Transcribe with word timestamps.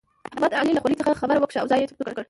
احمد 0.35 0.49
د 0.53 0.55
علي 0.59 0.71
له 0.75 0.81
خولې 0.83 0.97
څخه 0.99 1.19
خبره 1.21 1.37
وکښه 1.39 1.59
او 1.61 1.69
ځای 1.71 1.79
يې 1.81 1.87
چمتو 1.89 2.03
کړ. 2.07 2.17